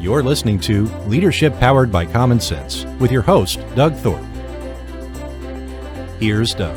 [0.00, 4.24] You're listening to Leadership Powered by Common Sense with your host, Doug Thorpe.
[6.20, 6.76] Here's Doug.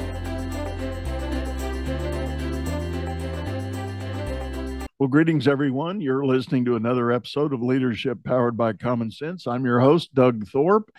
[4.97, 6.01] Well, greetings, everyone.
[6.01, 9.45] You're listening to another episode of Leadership Powered by Common Sense.
[9.45, 10.91] I'm your host, Doug Thorpe.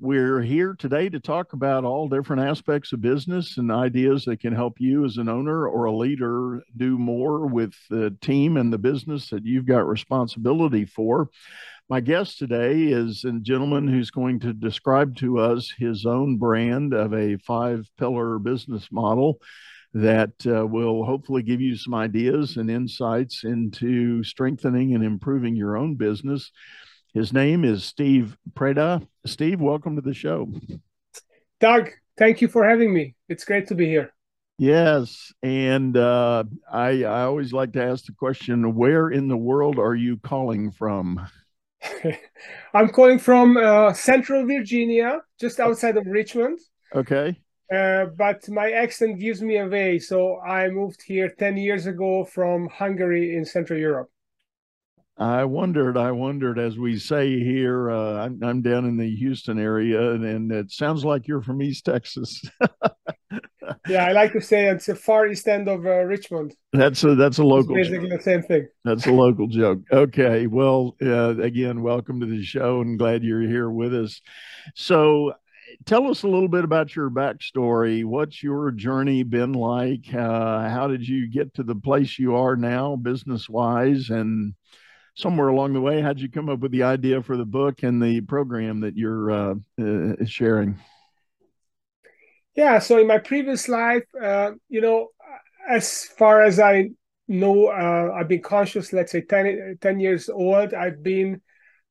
[0.00, 4.52] We're here today to talk about all different aspects of business and ideas that can
[4.52, 8.78] help you as an owner or a leader do more with the team and the
[8.78, 11.30] business that you've got responsibility for.
[11.90, 16.92] My guest today is a gentleman who's going to describe to us his own brand
[16.92, 19.40] of a five pillar business model
[19.94, 25.78] that uh, will hopefully give you some ideas and insights into strengthening and improving your
[25.78, 26.52] own business.
[27.14, 29.06] His name is Steve Preda.
[29.24, 30.46] Steve, welcome to the show.
[31.58, 33.14] Doug, thank you for having me.
[33.30, 34.12] It's great to be here.
[34.58, 39.78] Yes, and uh, I I always like to ask the question: Where in the world
[39.78, 41.26] are you calling from?
[42.74, 46.58] I'm calling from uh, Central Virginia, just outside of Richmond.
[46.94, 47.38] Okay.
[47.72, 52.68] Uh, but my accent gives me away, so I moved here ten years ago from
[52.68, 54.10] Hungary in Central Europe.
[55.18, 59.58] I wondered, I wondered, as we say here, uh, I'm, I'm, down in the Houston
[59.58, 62.40] area, and, and, it sounds like you're from East Texas.
[63.88, 66.54] yeah, I like to say it's a far east end of uh, Richmond.
[66.72, 67.76] That's a that's a local.
[67.76, 68.18] It's basically joke.
[68.18, 68.68] the same thing.
[68.84, 69.80] That's a local joke.
[69.92, 74.20] Okay, well, uh, again, welcome to the show, and glad you're here with us.
[74.74, 75.34] So,
[75.84, 78.04] tell us a little bit about your backstory.
[78.04, 80.12] What's your journey been like?
[80.12, 84.54] Uh, how did you get to the place you are now, business wise, and
[85.14, 88.02] somewhere along the way, how'd you come up with the idea for the book and
[88.02, 90.78] the program that you're uh, uh, sharing?
[92.58, 95.10] Yeah, so in my previous life, uh, you know,
[95.68, 96.90] as far as I
[97.28, 100.74] know, uh, I've been conscious, let's say 10, 10 years old.
[100.74, 101.40] I've been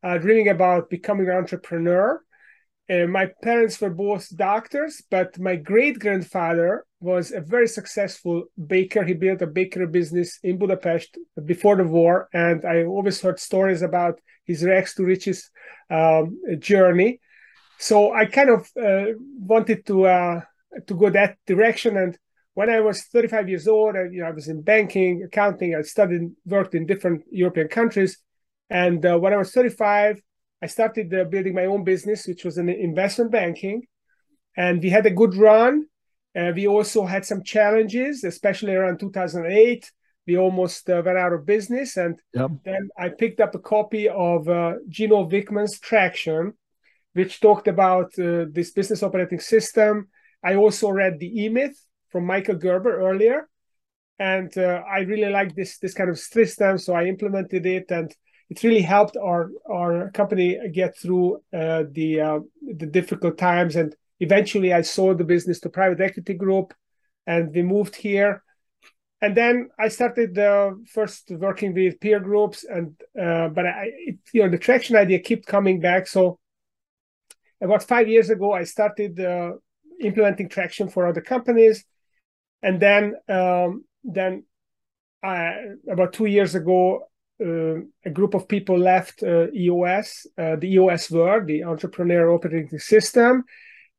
[0.04, 2.22] uh, dreaming about becoming an entrepreneur.
[2.90, 9.06] My parents were both doctors, but my great grandfather was a very successful baker.
[9.06, 13.84] He built a bakery business in Budapest before the war, and I always heard stories
[13.84, 15.50] about his rags to riches
[15.90, 17.22] um, journey.
[17.80, 20.42] So I kind of uh, wanted to uh,
[20.88, 21.98] to go that direction.
[21.98, 22.18] And
[22.54, 25.76] when I was 35 years old, I, you know, I was in banking, accounting.
[25.76, 28.18] I studied, worked in different European countries,
[28.70, 30.22] and uh, when I was 35,
[30.62, 33.84] I started uh, building my own business, which was in investment banking,
[34.56, 35.86] and we had a good run
[36.38, 39.92] uh, we also had some challenges, especially around 2008.
[40.28, 41.98] We almost uh, went out of business.
[41.98, 42.52] And yep.
[42.64, 46.54] then I picked up a copy of uh, Gino Wickman's Traction,
[47.14, 50.10] which talked about uh, this business operating system.
[50.44, 53.50] I also read The E Myth from Michael Gerber earlier.
[54.20, 56.78] And uh, I really like this, this kind of system.
[56.78, 58.14] So I implemented it and
[58.50, 64.74] it really helped our, our company get through uh, the, the difficult times and Eventually,
[64.74, 66.74] I sold the business to private equity group,
[67.28, 68.44] and we moved here.
[69.22, 74.18] And then I started uh, first working with peer groups, and uh, but I, it,
[74.34, 76.08] you know, the traction idea kept coming back.
[76.08, 76.40] So
[77.62, 79.54] about five years ago, I started uh,
[80.02, 81.86] implementing traction for other companies,
[82.62, 84.44] and then um, then
[85.24, 85.54] I,
[85.90, 87.10] about two years ago,
[87.44, 92.80] uh, a group of people left uh, EOS, uh, the EOS world, the Entrepreneur Operating
[92.80, 93.44] System,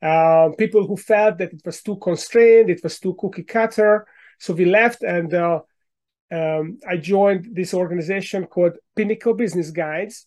[0.00, 4.06] uh, people who felt that it was too constrained, it was too cookie cutter.
[4.38, 5.60] So we left and uh,
[6.30, 10.26] um, I joined this organization called Pinnacle Business Guides.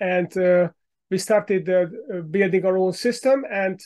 [0.00, 0.70] And uh,
[1.10, 3.44] we started uh, uh, building our own system.
[3.50, 3.80] And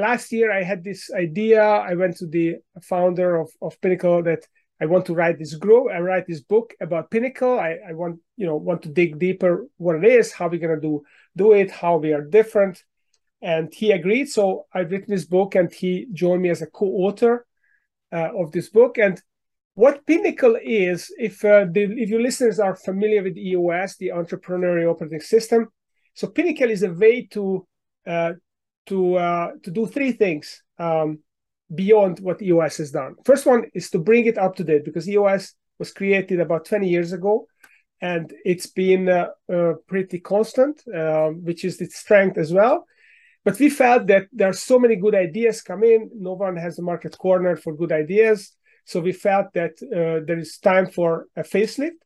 [0.00, 1.62] last year I had this idea.
[1.62, 4.46] I went to the founder of, of Pinnacle that
[4.82, 7.58] I want to write this group, I write this book about Pinnacle.
[7.58, 10.80] I, I want, you know, want to dig deeper what it is, how we're gonna
[10.80, 11.02] do
[11.36, 12.82] do it, how we are different
[13.42, 14.28] and he agreed.
[14.28, 17.46] So I've written this book, and he joined me as a co-author
[18.12, 18.98] uh, of this book.
[18.98, 19.20] And
[19.74, 24.90] what Pinnacle is, if uh, the, if your listeners are familiar with EOS, the Entrepreneurial
[24.90, 25.68] Operating System,
[26.14, 27.66] so Pinnacle is a way to
[28.06, 28.32] uh,
[28.86, 31.18] to uh, to do three things um,
[31.74, 33.14] beyond what EOS has done.
[33.24, 36.88] First one is to bring it up to date because EOS was created about 20
[36.88, 37.46] years ago
[38.00, 42.86] and it's been uh, uh, pretty constant, uh, which is its strength as well.
[43.44, 46.10] But we felt that there are so many good ideas come in.
[46.14, 48.52] No one has a market corner for good ideas.
[48.84, 52.00] So we felt that uh, there is time for a facelift.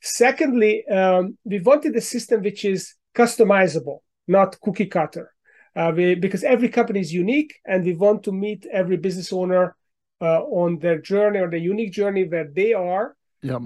[0.00, 3.98] Secondly, um, we wanted a system which is customizable,
[4.28, 5.32] not cookie cutter,
[5.76, 9.76] uh, we, because every company is unique and we want to meet every business owner
[10.20, 13.16] uh, on their journey or the unique journey where they are.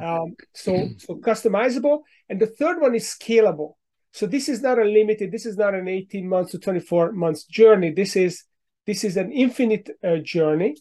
[0.00, 2.02] Um, so, so customizable.
[2.28, 3.74] And the third one is scalable.
[4.12, 7.44] So this is not a limited This is not an 18 months to 24 months
[7.44, 7.90] journey.
[7.90, 8.44] This is
[8.86, 10.76] this is an infinite uh, journey.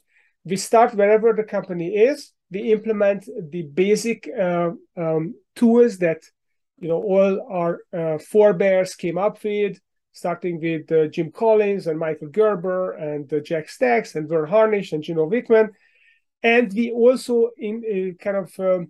[0.46, 2.32] We start wherever the company is.
[2.52, 6.22] We implement the basic uh, um, tools that
[6.80, 9.80] you know all our uh, forebears came up with,
[10.14, 14.94] starting with uh, Jim Collins and Michael Gerber and uh, Jack Stack and Verne Harnish
[14.94, 15.70] and Gino Wickman,
[16.42, 18.90] and we also in uh, kind of um,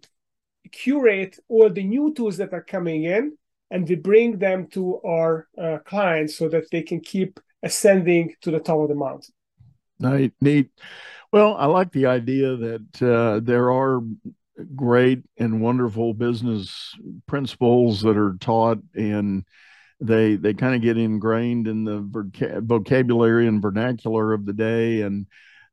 [0.72, 3.38] curate all the new tools that are coming in
[3.74, 8.52] and we bring them to our uh, clients so that they can keep ascending to
[8.52, 9.34] the top of the mountain.
[10.00, 10.70] Neat, neat.
[11.32, 14.02] Well, I like the idea that uh, there are
[14.76, 19.44] great and wonderful business principles that are taught and
[20.04, 25.26] they they kind of get ingrained in the vocabulary and vernacular of the day and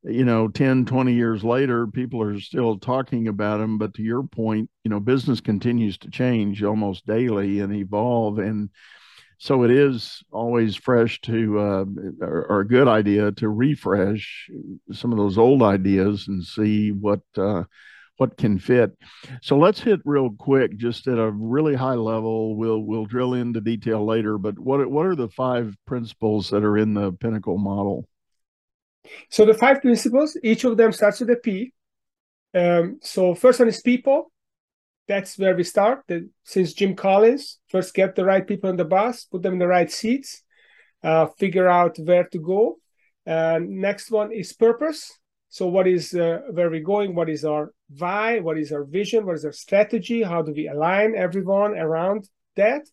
[0.03, 4.23] you know 10 20 years later people are still talking about them but to your
[4.23, 8.69] point you know business continues to change almost daily and evolve and
[9.37, 11.85] so it is always fresh to uh,
[12.21, 14.47] or, or, a good idea to refresh
[14.91, 17.63] some of those old ideas and see what uh,
[18.21, 18.91] what can fit
[19.41, 23.59] so let's hit real quick just at a really high level we'll we'll drill into
[23.59, 28.07] detail later but what what are the five principles that are in the pinnacle model
[29.29, 31.73] so the five principles, each of them starts with a P.
[32.53, 34.31] Um, so first one is people.
[35.07, 36.03] That's where we start.
[36.07, 39.59] The, since Jim Collins, first get the right people on the bus, put them in
[39.59, 40.43] the right seats,
[41.03, 42.77] uh, figure out where to go.
[43.25, 45.11] Uh, next one is purpose.
[45.49, 47.13] So what is uh, where we're going?
[47.13, 48.39] What is our why?
[48.39, 49.25] What is our vision?
[49.25, 50.23] What is our strategy?
[50.23, 52.83] How do we align everyone around that?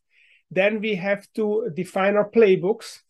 [0.50, 3.00] Then we have to define our playbooks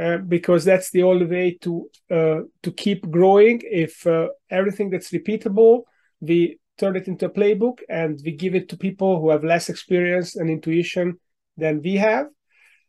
[0.00, 3.60] uh, because that's the only way to uh, to keep growing.
[3.64, 5.82] If uh, everything that's repeatable,
[6.20, 9.68] we turn it into a playbook and we give it to people who have less
[9.68, 11.18] experience and intuition
[11.56, 12.26] than we have.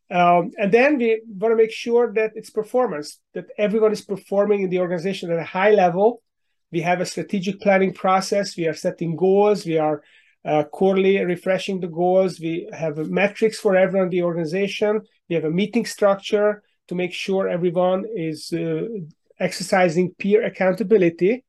[0.10, 4.62] Um, and then we want to make sure that it's performance, that everyone is performing
[4.62, 6.22] in the organization at a high level.
[6.76, 8.58] We have a strategic planning process.
[8.58, 9.66] We are setting goals.
[9.66, 10.04] We are
[10.44, 12.38] uh, quarterly refreshing the goals.
[12.38, 15.00] We have metrics for everyone in the organization.
[15.30, 18.88] We have a meeting structure to make sure everyone is uh,
[19.40, 21.46] exercising peer accountability.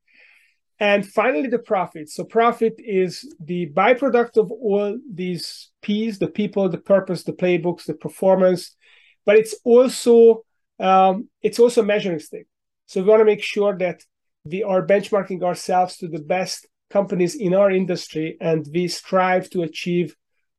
[0.78, 2.08] And finally, the profit.
[2.08, 7.86] So, profit is the byproduct of all these P's the people, the purpose, the playbooks,
[7.86, 8.76] the performance,
[9.24, 10.44] but it's also
[10.78, 12.46] um, it's also a measuring stick.
[12.86, 14.04] So we want to make sure that
[14.50, 19.62] we are benchmarking ourselves to the best companies in our industry, and we strive to
[19.62, 20.16] achieve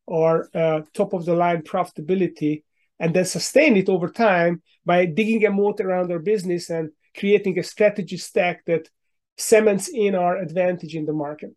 [0.10, 2.64] our uh, top of the line profitability
[3.00, 7.60] and then sustain it over time by digging a moat around our business and creating
[7.60, 8.90] a strategy stack that
[9.38, 11.52] cements in our advantage in the market.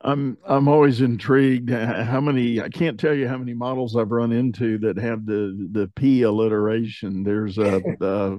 [0.00, 4.30] I'm I'm always intrigued how many I can't tell you how many models I've run
[4.30, 7.24] into that have the the P alliteration.
[7.24, 8.38] There's a a,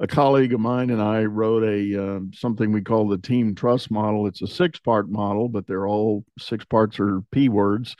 [0.00, 3.90] a colleague of mine and I wrote a uh, something we call the team trust
[3.90, 4.26] model.
[4.26, 7.96] It's a six part model, but they're all six parts are P words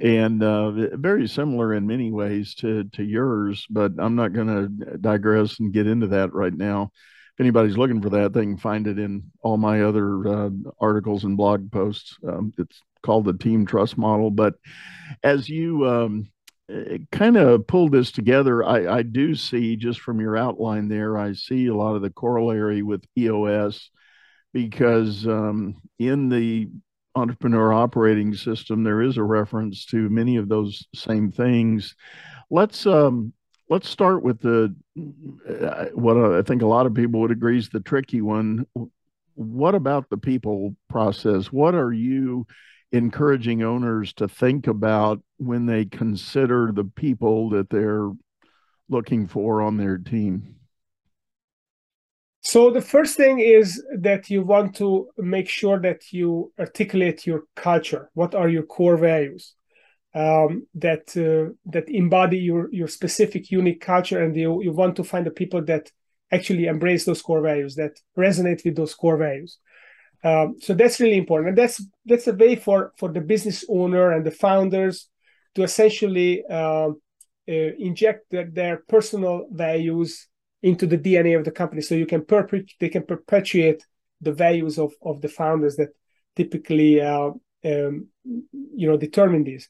[0.00, 3.66] and uh, very similar in many ways to to yours.
[3.70, 6.90] But I'm not going to digress and get into that right now.
[7.34, 11.24] If anybody's looking for that, they can find it in all my other uh, articles
[11.24, 12.16] and blog posts.
[12.28, 14.30] Um, it's called the Team Trust Model.
[14.30, 14.54] But
[15.22, 16.30] as you um,
[17.10, 21.32] kind of pull this together, I, I do see just from your outline there, I
[21.32, 23.90] see a lot of the corollary with EOS
[24.52, 26.68] because um, in the
[27.14, 31.94] entrepreneur operating system, there is a reference to many of those same things.
[32.50, 33.32] Let's um,
[33.68, 34.74] let's start with the
[35.48, 38.66] uh, what I think a lot of people would agree is the tricky one.
[39.34, 41.46] What about the people process?
[41.46, 42.46] What are you
[42.92, 48.10] encouraging owners to think about when they consider the people that they're
[48.88, 50.56] looking for on their team?
[52.42, 57.44] So the first thing is that you want to make sure that you articulate your
[57.54, 58.10] culture.
[58.14, 59.54] What are your core values
[60.14, 65.04] um, that uh, that embody your your specific unique culture, and you you want to
[65.04, 65.90] find the people that
[66.30, 69.58] actually embrace those core values that resonate with those core values.
[70.24, 74.12] Um, so that's really important, and that's that's a way for for the business owner
[74.12, 75.08] and the founders
[75.54, 76.90] to essentially uh,
[77.48, 80.28] uh, inject their, their personal values
[80.62, 81.82] into the DNA of the company.
[81.82, 83.84] So you can perpetuate they can perpetuate
[84.20, 85.88] the values of of the founders that
[86.36, 87.30] typically uh,
[87.64, 89.68] um, you know determine these.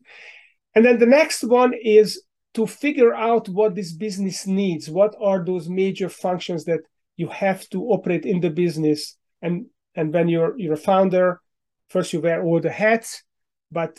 [0.74, 2.22] And then the next one is
[2.54, 4.90] to figure out what this business needs.
[4.90, 6.80] What are those major functions that
[7.16, 9.16] you have to operate in the business?
[9.40, 11.40] And and when you're you're a founder,
[11.88, 13.22] first you wear all the hats,
[13.70, 13.98] but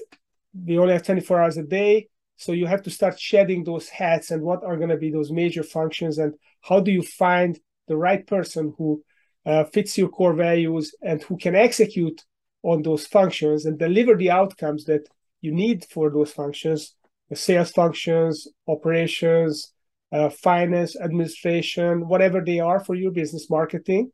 [0.53, 2.07] we only have 24 hours a day.
[2.37, 5.31] So you have to start shedding those hats and what are going to be those
[5.31, 9.03] major functions and how do you find the right person who
[9.45, 12.23] uh, fits your core values and who can execute
[12.63, 15.07] on those functions and deliver the outcomes that
[15.41, 16.95] you need for those functions
[17.29, 19.73] the sales functions operations
[20.11, 24.11] uh, finance administration whatever they are for your business marketing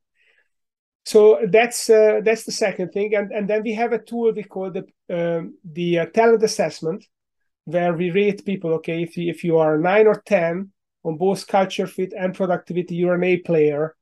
[1.05, 3.15] so that's uh, that's the second thing.
[3.15, 7.05] And, and then we have a tool we call the um, the uh, talent assessment
[7.65, 10.71] where we rate people okay if you, if you are 9 or 10
[11.03, 13.95] on both culture fit and productivity you're an a player.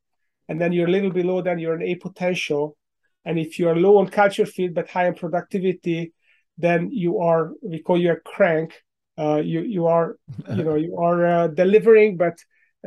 [0.50, 2.78] And then you're a little below then you're an a potential.
[3.26, 6.14] And if you are low on culture fit but high on productivity
[6.58, 8.74] then you are we call you a crank.
[9.18, 10.18] Uh, you you are
[10.56, 12.38] you know you are uh, delivering but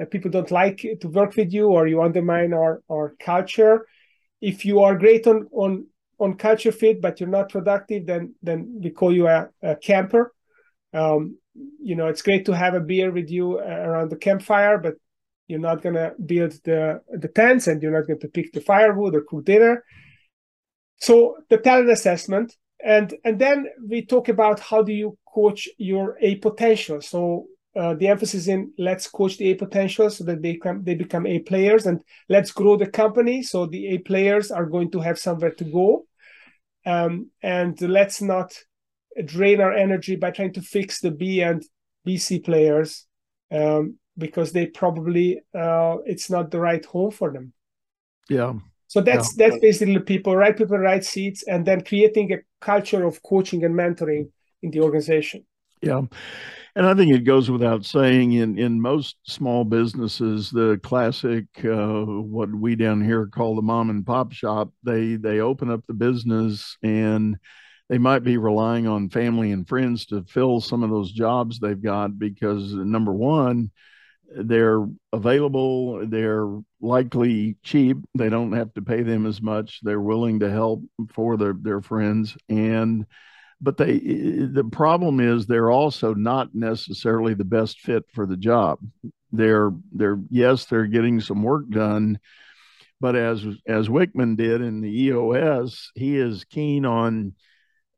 [0.00, 3.86] uh, people don't like to work with you or you undermine our our culture
[4.40, 5.86] if you are great on on
[6.18, 10.32] on culture fit but you're not productive then then we call you a, a camper.
[10.92, 11.38] Um,
[11.82, 14.94] you know it's great to have a beer with you uh, around the campfire but
[15.50, 18.60] you're not going to build the the tents and you're not going to pick the
[18.60, 19.84] firewood or cook dinner.
[20.98, 26.16] So the talent assessment and and then we talk about how do you coach your
[26.20, 27.00] a potential.
[27.00, 27.46] So
[27.76, 31.26] uh, the emphasis in let's coach the a potential so that they come they become
[31.26, 35.18] a players and let's grow the company so the a players are going to have
[35.18, 36.04] somewhere to go.
[36.84, 38.56] Um, and let's not
[39.24, 41.62] drain our energy by trying to fix the b and
[42.06, 43.06] bc players
[43.52, 47.52] um, because they probably uh, it's not the right home for them.
[48.28, 48.54] Yeah.
[48.88, 49.48] So that's yeah.
[49.48, 53.74] that's basically people right people right seats and then creating a culture of coaching and
[53.76, 54.30] mentoring
[54.62, 55.46] in the organization
[55.82, 56.02] yeah
[56.76, 62.04] and I think it goes without saying in, in most small businesses, the classic, uh,
[62.04, 65.94] what we down here call the mom and pop shop, they, they open up the
[65.94, 67.36] business and
[67.88, 71.82] they might be relying on family and friends to fill some of those jobs they've
[71.82, 73.72] got because number one,
[74.32, 76.46] they're available, they're
[76.80, 81.36] likely cheap, they don't have to pay them as much, they're willing to help for
[81.36, 82.36] their, their friends.
[82.48, 83.06] And
[83.60, 88.78] but they the problem is they're also not necessarily the best fit for the job.
[89.32, 92.18] They're they're yes they're getting some work done
[93.00, 97.32] but as as wickman did in the eos he is keen on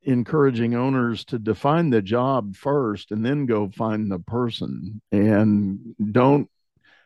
[0.04, 5.00] encouraging owners to define the job first and then go find the person.
[5.11, 6.49] And don't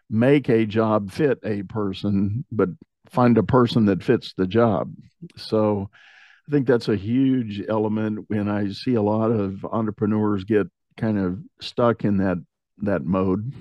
[0.08, 2.70] make a job fit a person but
[3.10, 4.94] find a person that fits the job.
[5.36, 5.90] So
[6.48, 11.18] I think that's a huge element when I see a lot of entrepreneurs get kind
[11.18, 12.38] of stuck in that
[12.78, 13.52] that mode.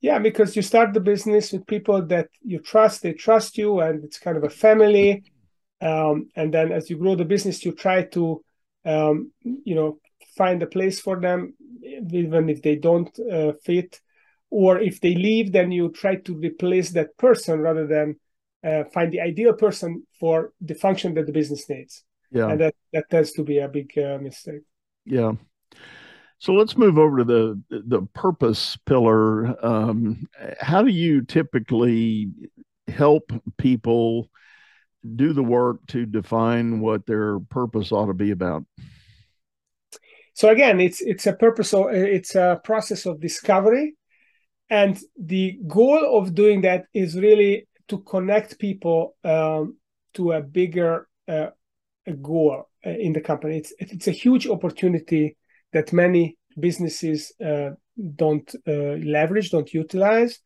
[0.00, 4.04] Yeah, because you start the business with people that you trust, they trust you, and
[4.04, 5.24] it's kind of a family.
[5.80, 8.44] Um, and then as you grow the business, you try to,
[8.84, 9.98] um, you know,
[10.36, 14.00] find a place for them, even if they don't uh, fit,
[14.50, 18.20] or if they leave, then you try to replace that person rather than
[18.64, 22.04] uh, find the ideal person for the function that the business needs.
[22.30, 24.62] Yeah, and that that tends to be a big uh, mistake.
[25.04, 25.32] Yeah.
[26.38, 29.64] So let's move over to the the purpose pillar.
[29.64, 30.26] Um,
[30.60, 32.30] how do you typically
[32.88, 34.30] help people
[35.16, 38.64] do the work to define what their purpose ought to be about?
[40.34, 41.72] So again, it's it's a purpose.
[41.74, 43.94] It's a process of discovery,
[44.68, 49.76] and the goal of doing that is really to connect people um,
[50.14, 51.48] to a bigger uh,
[52.06, 53.58] a goal uh, in the company.
[53.58, 55.36] It's it's a huge opportunity
[55.72, 57.70] that many businesses uh,
[58.16, 60.40] don't uh, leverage, don't utilize,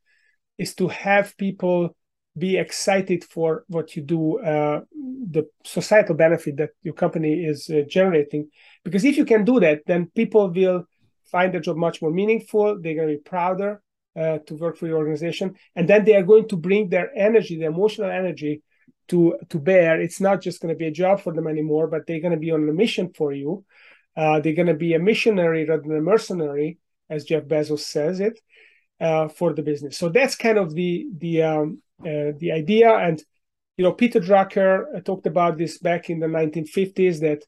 [0.56, 1.94] is to have people
[2.36, 7.82] be excited for what you do, uh, the societal benefit that your company is uh,
[7.88, 8.48] generating.
[8.84, 10.84] Because if you can do that, then people will
[11.30, 12.78] find the job much more meaningful.
[12.80, 13.82] They're going to be prouder
[14.18, 15.54] uh, to work for your organization.
[15.76, 18.62] And then they are going to bring their energy their emotional energy
[19.08, 20.00] to to bear.
[20.00, 22.46] It's not just going to be a job for them anymore but they're going to
[22.46, 23.64] be on a mission for you.
[24.16, 28.20] Uh, they're going to be a missionary rather than a mercenary as jeff bezos says
[28.20, 28.38] it
[29.00, 29.96] uh, for the business.
[29.96, 32.92] So that's kind of the the um, uh, the idea.
[32.92, 33.22] And
[33.78, 37.44] you know peter drucker uh, talked about this back in the 1950s that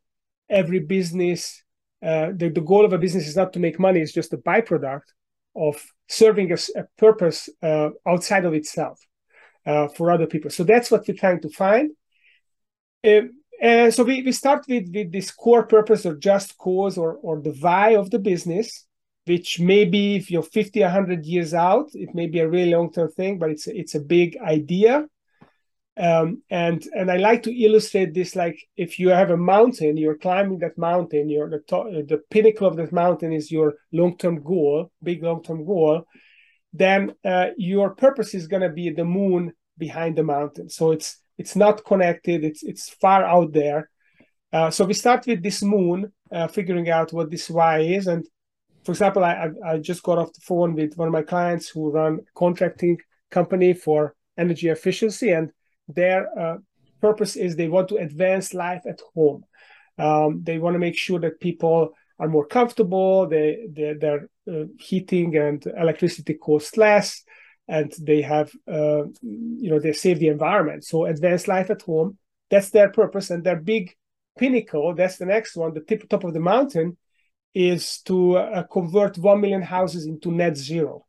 [0.49, 1.63] every business
[2.03, 4.39] uh, the, the goal of a business is not to make money it's just a
[4.39, 5.09] byproduct
[5.55, 9.01] of serving a, a purpose uh, outside of itself
[9.65, 10.51] uh, for other people.
[10.51, 11.91] So that's what we're trying to find.
[13.03, 17.41] And so we, we start with, with this core purpose or just cause or, or
[17.41, 18.87] the why of the business,
[19.27, 23.11] which maybe if you're 50, 100 years out, it may be a really long term
[23.13, 25.07] thing, but it's, it's a big idea.
[26.01, 30.17] Um, and and I like to illustrate this like if you have a mountain, you're
[30.17, 34.91] climbing that mountain, you're the top, the pinnacle of that mountain is your long-term goal,
[35.03, 36.07] big long-term goal.
[36.73, 40.71] Then uh, your purpose is going to be the moon behind the mountain.
[40.71, 42.45] So it's it's not connected.
[42.45, 43.91] It's it's far out there.
[44.53, 48.07] Uh, so we start with this moon, uh, figuring out what this why is.
[48.07, 48.25] And
[48.85, 51.91] for example, I, I just got off the phone with one of my clients who
[51.91, 52.97] run contracting
[53.31, 55.53] company for energy efficiency, and
[55.95, 56.57] their uh,
[57.01, 59.45] purpose is they want to advance life at home.
[59.99, 63.27] Um, they want to make sure that people are more comfortable.
[63.27, 67.23] They, they their uh, heating and electricity cost less,
[67.69, 70.85] and they have uh, you know they save the environment.
[70.85, 72.19] So advanced life at home.
[72.51, 73.95] That's their purpose, and their big
[74.39, 74.95] pinnacle.
[74.95, 75.75] That's the next one.
[75.75, 76.97] The tip top of the mountain
[77.55, 81.07] is to uh, convert one million houses into net zero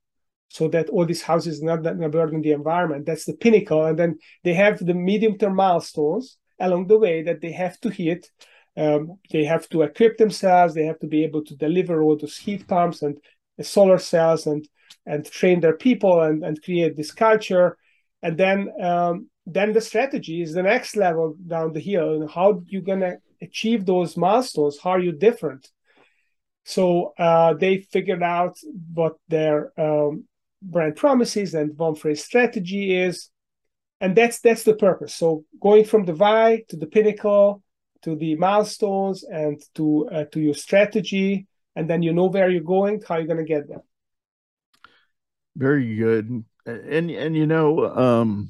[0.51, 3.05] so that all these houses not that burden the environment.
[3.05, 3.85] That's the pinnacle.
[3.85, 7.89] And then they have the medium term milestones along the way that they have to
[7.89, 8.27] hit.
[8.75, 10.73] Um, they have to equip themselves.
[10.73, 13.17] They have to be able to deliver all those heat pumps and
[13.61, 14.67] solar cells and
[15.05, 17.77] and train their people and, and create this culture.
[18.21, 22.21] And then um, then the strategy is the next level down the hill.
[22.21, 24.79] And how you gonna achieve those milestones?
[24.83, 25.65] How are you different?
[26.65, 28.57] So uh, they figured out
[28.93, 30.25] what their um,
[30.61, 33.29] brand promises and phrase strategy is
[34.01, 35.15] and that's that's the purpose.
[35.15, 37.61] So going from the why to the pinnacle
[38.01, 42.61] to the milestones and to uh, to your strategy and then you know where you're
[42.61, 43.83] going how you're going to get there.
[45.55, 46.43] Very good.
[46.65, 48.49] And and you know um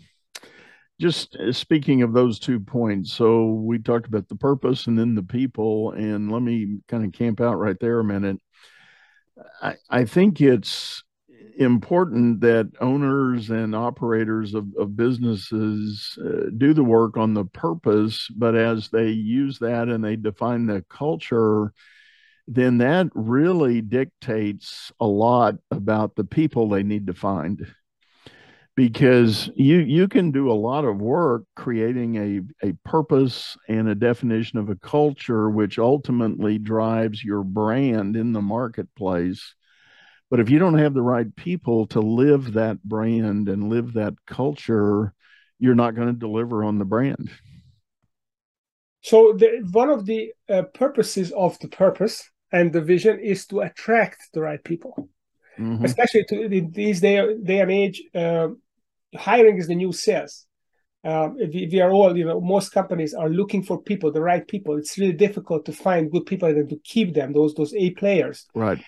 [1.00, 5.24] just speaking of those two points so we talked about the purpose and then the
[5.24, 8.40] people and let me kind of camp out right there a minute.
[9.62, 11.04] I i think it's
[11.58, 18.28] important that owners and operators of, of businesses uh, do the work on the purpose,
[18.36, 21.74] but as they use that and they define the culture,
[22.48, 27.66] then that really dictates a lot about the people they need to find.
[28.76, 33.96] Because you you can do a lot of work creating a, a purpose and a
[33.96, 39.56] definition of a culture, which ultimately drives your brand in the marketplace
[40.32, 44.14] but if you don't have the right people to live that brand and live that
[44.26, 45.14] culture,
[45.60, 47.30] you're not going to deliver on the brand.
[49.02, 53.60] So the, one of the uh, purposes of the purpose and the vision is to
[53.60, 55.10] attract the right people,
[55.60, 55.84] mm-hmm.
[55.84, 58.02] especially to in these day day and age.
[58.16, 58.50] Uh,
[59.16, 60.46] hiring is the new sales.
[61.04, 64.48] Um, we, we, are all, you know, most companies are looking for people, the right
[64.48, 64.78] people.
[64.78, 68.46] It's really difficult to find good people and to keep them, those those A players.
[68.54, 68.80] Right.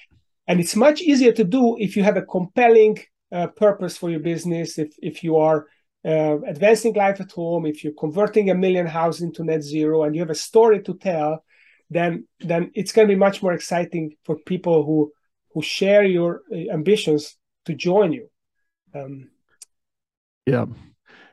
[0.47, 2.97] And it's much easier to do if you have a compelling
[3.32, 5.67] uh, purpose for your business, if, if you are
[6.06, 10.15] uh, advancing life at home, if you're converting a million houses into net zero and
[10.15, 11.43] you have a story to tell,
[11.89, 15.12] then then it's going to be much more exciting for people who
[15.53, 18.29] who share your uh, ambitions to join you.
[18.93, 19.29] Um,
[20.45, 20.65] yeah,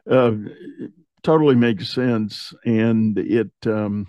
[0.09, 0.33] uh,
[1.23, 4.07] totally makes sense, and it um,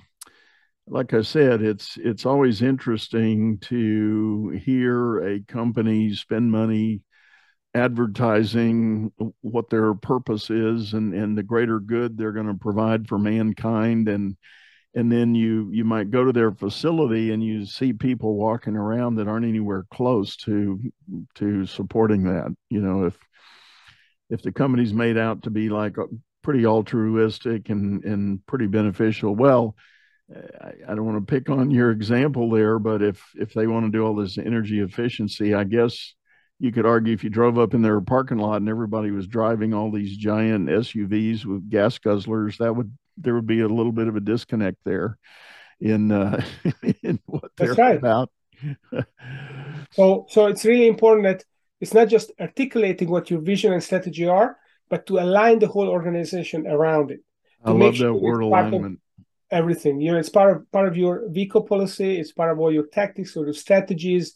[0.91, 7.01] like I said, it's it's always interesting to hear a company spend money
[7.73, 13.17] advertising what their purpose is and and the greater good they're going to provide for
[13.17, 14.09] mankind.
[14.09, 14.35] And
[14.93, 19.15] and then you you might go to their facility and you see people walking around
[19.15, 20.77] that aren't anywhere close to
[21.35, 22.53] to supporting that.
[22.69, 23.17] You know if
[24.29, 26.07] if the company's made out to be like uh,
[26.41, 29.77] pretty altruistic and and pretty beneficial well
[30.61, 33.85] I, I don't want to pick on your example there, but if if they want
[33.85, 36.13] to do all this energy efficiency, I guess
[36.59, 39.73] you could argue if you drove up in their parking lot and everybody was driving
[39.73, 44.07] all these giant SUVs with gas guzzlers, that would there would be a little bit
[44.07, 45.17] of a disconnect there
[45.79, 46.43] in uh,
[47.03, 47.97] in what they're right.
[47.97, 48.31] about.
[49.91, 51.43] so so it's really important that
[51.79, 54.57] it's not just articulating what your vision and strategy are,
[54.89, 57.21] but to align the whole organization around it.
[57.65, 58.99] I love that word alignment
[59.51, 59.99] everything.
[60.01, 62.19] You know, it's part of part of your vehicle policy.
[62.19, 64.35] It's part of all your tactics or your strategies,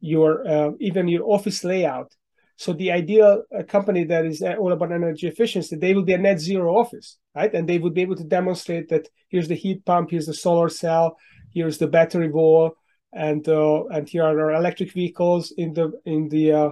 [0.00, 2.12] your uh, even your office layout.
[2.56, 6.18] So the ideal uh, company that is all about energy efficiency, they will be a
[6.18, 7.52] net zero office, right?
[7.52, 10.70] And they would be able to demonstrate that here's the heat pump, here's the solar
[10.70, 11.18] cell,
[11.52, 12.76] here's the battery wall,
[13.12, 16.70] and uh, and here are our electric vehicles in the in the uh,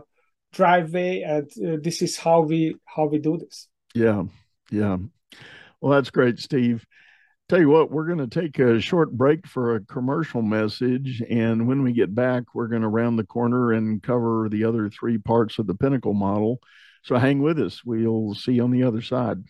[0.52, 3.68] driveway, and uh, this is how we how we do this.
[3.94, 4.24] Yeah,
[4.70, 4.96] yeah.
[5.80, 6.86] Well, that's great, Steve.
[7.50, 11.22] Tell you what, we're going to take a short break for a commercial message.
[11.28, 14.88] And when we get back, we're going to round the corner and cover the other
[14.88, 16.60] three parts of the Pinnacle model.
[17.02, 17.84] So hang with us.
[17.84, 19.44] We'll see you on the other side.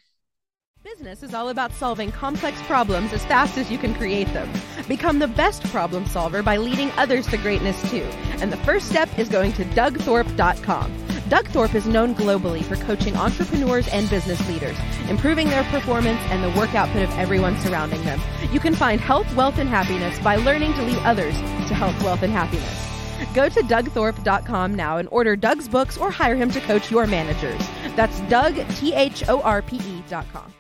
[0.83, 4.51] Business is all about solving complex problems as fast as you can create them.
[4.89, 8.07] Become the best problem solver by leading others to greatness too.
[8.41, 11.04] And the first step is going to dougthorpe.com.
[11.35, 14.77] Doug Thorpe is known globally for coaching entrepreneurs and business leaders,
[15.09, 18.21] improving their performance and the work output of everyone surrounding them.
[18.53, 22.23] You can find health, wealth, and happiness by learning to lead others to health, wealth,
[22.23, 23.35] and happiness.
[23.35, 27.61] Go to dougthorpe.com now and order Doug's books or hire him to coach your managers.
[27.97, 30.55] That's Doug, T H O R P E.com.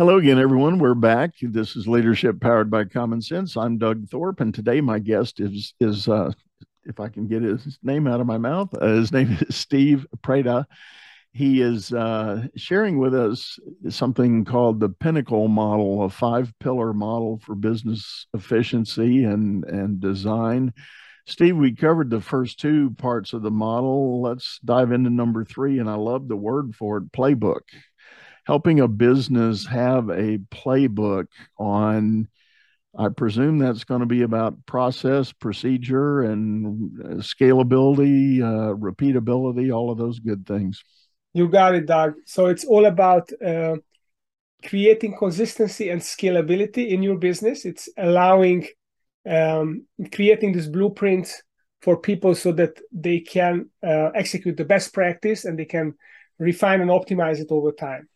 [0.00, 0.78] Hello again, everyone.
[0.78, 1.32] We're back.
[1.42, 3.54] This is Leadership Powered by Common Sense.
[3.54, 6.32] I'm Doug Thorpe, and today my guest is is uh,
[6.86, 10.06] if I can get his name out of my mouth, uh, his name is Steve
[10.22, 10.64] Preda.
[11.34, 13.58] He is uh, sharing with us
[13.90, 20.72] something called the Pinnacle Model, a five pillar model for business efficiency and and design.
[21.26, 24.22] Steve, we covered the first two parts of the model.
[24.22, 27.60] Let's dive into number three, and I love the word for it, playbook
[28.50, 32.26] helping a business have a playbook on
[32.98, 39.92] I presume that's going to be about process, procedure, and uh, scalability, uh, repeatability, all
[39.92, 40.82] of those good things.
[41.32, 42.14] You got it, Doug.
[42.26, 43.76] So it's all about uh,
[44.68, 47.64] creating consistency and scalability in your business.
[47.64, 48.66] It's allowing
[49.28, 51.32] um, creating this blueprint
[51.82, 55.94] for people so that they can uh, execute the best practice and they can
[56.40, 58.08] refine and optimize it over time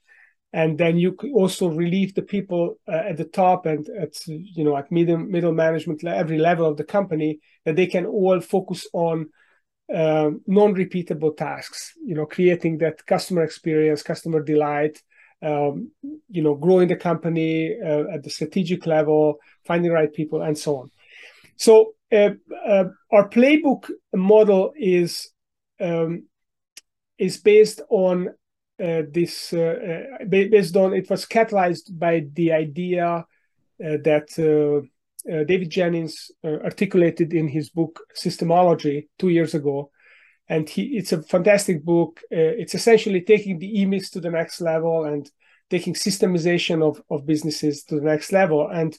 [0.55, 4.77] and then you also relieve the people uh, at the top and at you know
[4.77, 9.29] at middle middle management every level of the company that they can all focus on
[9.95, 15.03] uh, non-repeatable tasks you know creating that customer experience customer delight
[15.43, 15.91] um,
[16.31, 20.57] you know growing the company uh, at the strategic level finding the right people and
[20.57, 20.91] so on.
[21.57, 22.31] So uh,
[22.67, 25.31] uh, our playbook model is
[25.81, 26.25] um,
[27.19, 28.31] is based on
[28.79, 33.25] this uh, uh, based on it was catalyzed by the idea
[33.79, 34.29] that
[35.27, 39.91] David Jenyns articulated in his book Systemology two years ago,
[40.49, 42.21] and he it's a fantastic book.
[42.31, 45.31] it's essentially taking the EMIS to the next level and
[45.71, 48.69] taking systemization of, of businesses to the next level.
[48.69, 48.97] And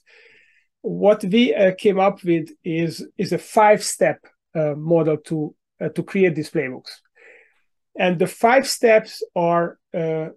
[0.81, 4.19] what we uh, came up with is is a five step
[4.53, 7.01] uh, model to uh, to create these playbooks
[7.97, 10.29] and the five steps are uh,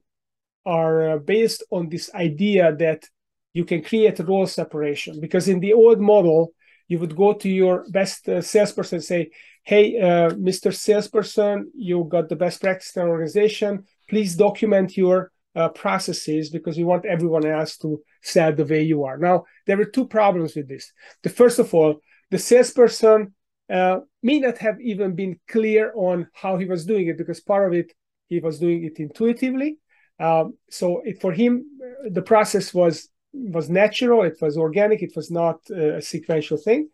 [0.65, 3.05] are uh, based on this idea that
[3.53, 5.21] you can create role separation.
[5.21, 6.53] Because in the old model
[6.89, 9.31] you would go to your best uh, salesperson and say
[9.65, 13.85] hey uh, mr salesperson you got the best practice in our organization.
[14.09, 19.05] Please document your uh, processes because we want everyone else to sell the way you
[19.05, 19.19] are.
[19.19, 20.93] Now there are two problems with this.
[21.23, 23.35] The first of all the salesperson
[23.71, 27.67] uh, may not have even been clear on how he was doing it because part
[27.67, 27.93] of it
[28.29, 29.79] he was doing it intuitively.
[30.21, 31.65] Um, so it, for him,
[32.11, 34.23] the process was was natural.
[34.23, 35.03] It was organic.
[35.03, 36.89] It was not uh, a sequential thing.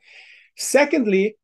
[0.57, 1.37] Secondly,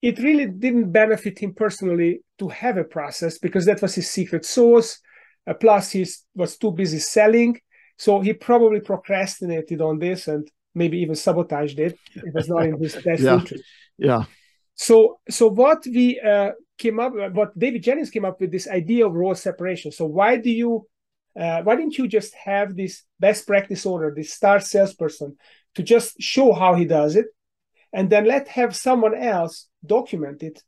[0.00, 4.44] it really didn't benefit him personally to have a process because that was his secret
[4.44, 4.98] sauce.
[5.46, 7.58] Uh, plus, he was too busy selling,
[7.98, 11.98] so he probably procrastinated on this and maybe even sabotaged it.
[12.14, 13.34] It was not in his best yeah.
[13.34, 13.64] interest.
[13.98, 14.24] Yeah.
[14.74, 19.06] So, so what we uh, came up, what David Jenyns came up with this idea
[19.06, 19.92] of role separation.
[19.92, 20.86] So, why do you,
[21.38, 25.36] uh, why didn't you just have this best practice owner, this star salesperson,
[25.74, 27.26] to just show how he does it,
[27.92, 30.62] and then let have someone else document it,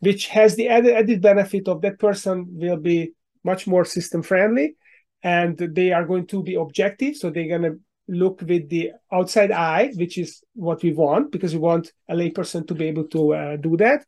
[0.00, 3.12] which has the added, added benefit of that person will be
[3.44, 4.76] much more system friendly,
[5.22, 9.52] and they are going to be objective, so they're going to look with the outside
[9.52, 13.34] eye, which is what we want because we want a layperson to be able to
[13.34, 14.04] uh, do that.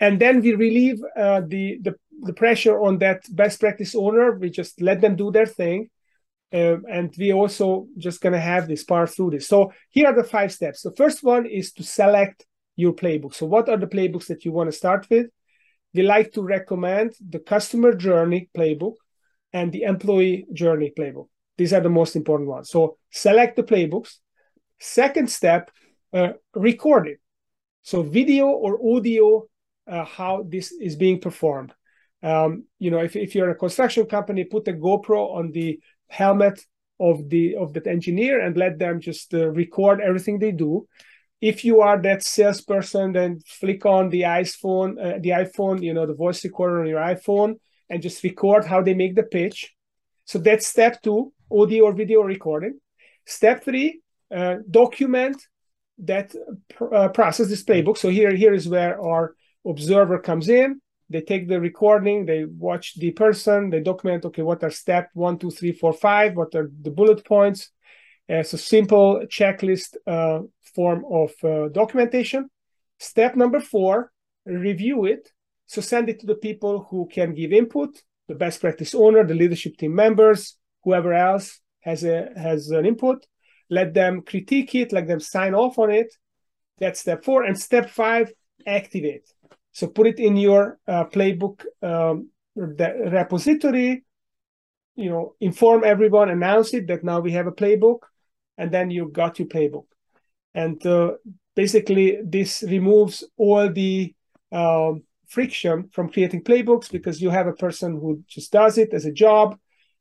[0.00, 4.38] And then we relieve uh, the, the, the pressure on that best practice owner.
[4.38, 5.90] We just let them do their thing,
[6.52, 9.48] uh, and we also just gonna have this power through this.
[9.48, 10.82] So here are the five steps.
[10.82, 13.34] The first one is to select your playbook.
[13.34, 15.26] So what are the playbooks that you want to start with?
[15.94, 18.94] We like to recommend the customer journey playbook
[19.52, 21.26] and the employee journey playbook.
[21.58, 22.70] These are the most important ones.
[22.70, 24.14] So select the playbooks.
[24.78, 25.70] Second step,
[26.14, 27.20] uh, record it.
[27.82, 29.48] So video or audio,
[29.86, 31.74] uh, how this is being performed.
[32.22, 36.64] Um, you know, if, if you're a construction company, put a GoPro on the helmet
[37.00, 40.86] of the of that engineer and let them just uh, record everything they do.
[41.40, 46.06] If you are that salesperson, then flick on the iPhone, uh, the iPhone, you know,
[46.06, 47.54] the voice recorder on your iPhone,
[47.88, 49.72] and just record how they make the pitch.
[50.24, 52.78] So that's step two audio or video recording.
[53.26, 54.00] Step three,
[54.34, 55.36] uh, document
[55.98, 56.34] that
[56.74, 57.98] pr- uh, process this playbook.
[57.98, 59.34] So here, here is where our
[59.64, 60.80] observer comes in.
[61.10, 65.38] they take the recording, they watch the person, they document, okay, what are step one,
[65.38, 67.70] two, three, four, five, what are the bullet points.
[68.28, 70.40] It's a simple checklist uh,
[70.74, 72.50] form of uh, documentation.
[72.98, 74.12] Step number four,
[74.44, 75.30] review it.
[75.66, 79.34] So send it to the people who can give input, the best practice owner, the
[79.34, 83.26] leadership team members, whoever else has a has an input.
[83.70, 86.14] Let them critique it, let them sign off on it.
[86.78, 87.44] That's step four.
[87.44, 88.32] And step five,
[88.66, 89.28] activate.
[89.72, 94.04] So put it in your uh, playbook um, repository.
[94.96, 98.00] You know, inform everyone, announce it that now we have a playbook,
[98.56, 99.84] and then you got your playbook.
[100.54, 101.12] And uh,
[101.54, 104.14] basically, this removes all the
[104.50, 109.04] um, friction from creating playbooks because you have a person who just does it as
[109.04, 109.56] a job.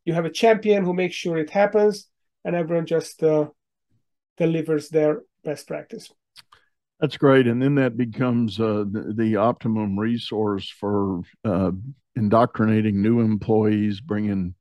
[0.08, 2.08] You have a champion who makes sure it happens,
[2.46, 3.50] and everyone just uh,
[4.38, 6.10] delivers their best practice.
[7.02, 11.72] That's great, and then that becomes uh, the, the, optimum resource for uh,
[12.16, 14.56] indoctrinating new employees, bringing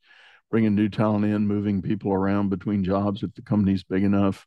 [0.50, 4.44] bringing new talent in, moving people around between jobs if the company's big enough,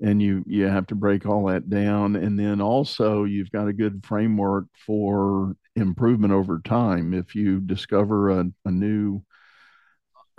[0.00, 3.74] and you you have to break all that down, and then also you've got a
[3.74, 7.12] good framework for improvement over time.
[7.12, 9.22] If you discover a, a new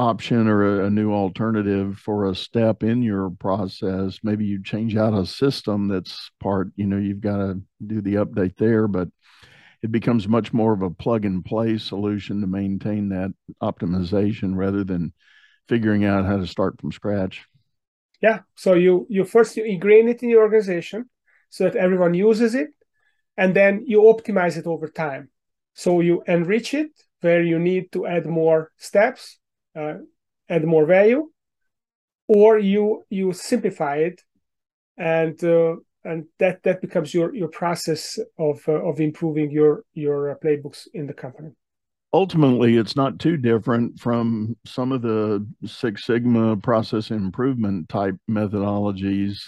[0.01, 4.17] option or a, a, new alternative for a step in your process.
[4.23, 8.15] Maybe you change out a system that's part you know you've got to do the
[8.15, 9.09] update there but
[9.83, 14.83] it becomes much more of a plug and play solution to maintain that optimization rather
[14.83, 15.13] than
[15.69, 17.45] figuring out how to start from scratch.
[18.21, 21.09] Yeah so you you first you ingrain it in your organization
[21.51, 22.69] so that everyone uses it
[23.37, 25.29] and then you optimize it over time.
[25.75, 29.37] So you enrich it where you need to add more steps
[29.75, 31.29] add more value,
[32.27, 34.21] or you you simplify it,
[34.97, 40.31] and uh, and that that becomes your your process of uh, of improving your your
[40.31, 41.51] uh, playbooks in the company.
[42.13, 49.39] Ultimately, it's not too different from some of the Six Sigma process improvement type methodologies.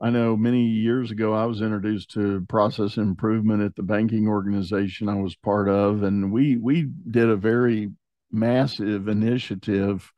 [0.00, 5.08] I know many years ago I was introduced to process improvement at the banking organization
[5.08, 7.90] I was part of, and we we did a very
[8.34, 10.12] massive initiative.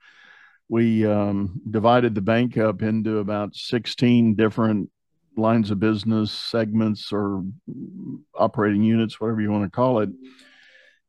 [0.68, 4.90] We um, divided the bank up into about 16 different
[5.36, 7.44] lines of business segments or
[8.34, 10.08] operating units, whatever you want to call it.